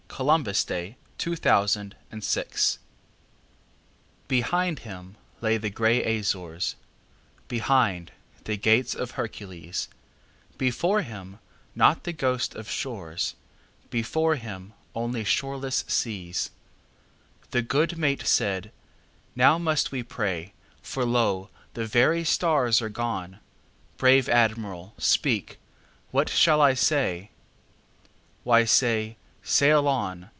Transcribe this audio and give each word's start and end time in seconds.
1900. 0.11 0.45
By 0.67 0.95
JoaquinMiller 1.17 1.69
798 1.69 1.95
Columbus 1.97 2.77
BEHIND 4.27 4.79
him 4.79 5.15
lay 5.39 5.57
the 5.57 5.71
gray 5.71 6.19
Azores, 6.19 6.75
Behind 7.47 8.11
the 8.43 8.55
Gates 8.55 8.93
of 8.93 9.11
Hercules; 9.11 9.87
Before 10.59 11.01
him 11.01 11.39
not 11.73 12.03
the 12.03 12.13
ghost 12.13 12.53
of 12.53 12.69
shores, 12.69 13.33
Before 13.89 14.35
him 14.35 14.73
only 14.93 15.23
shoreless 15.23 15.85
seas. 15.87 16.51
The 17.49 17.63
good 17.63 17.97
mate 17.97 18.27
said: 18.27 18.71
"Now 19.35 19.57
must 19.57 19.91
we 19.91 20.03
pray, 20.03 20.53
For 20.83 21.03
lo! 21.03 21.49
the 21.73 21.85
very 21.87 22.23
stars 22.25 22.79
are 22.79 22.89
gone. 22.89 23.39
Brave 23.97 24.29
Admiral, 24.29 24.93
speak, 24.99 25.57
what 26.11 26.29
shall 26.29 26.61
I 26.61 26.75
say?""Why, 26.75 28.65
say, 28.65 29.17
'Sail 29.43 29.87
on! 29.87 30.29